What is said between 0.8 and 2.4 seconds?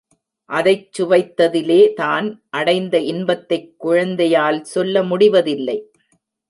சுவைத்ததிலே தான்